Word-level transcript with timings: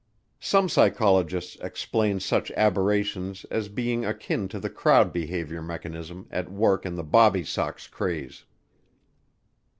Some 0.39 0.67
psychologists 0.67 1.57
explain 1.57 2.19
such 2.19 2.49
aberrations 2.57 3.45
as 3.51 3.69
being 3.69 4.03
akin 4.03 4.47
to 4.47 4.59
the 4.59 4.71
crowd 4.71 5.13
behavior 5.13 5.61
mechanism 5.61 6.27
at 6.31 6.51
work 6.51 6.87
in 6.87 6.95
the 6.95 7.03
"bobby 7.03 7.43
sox 7.43 7.85
craze." 7.85 8.45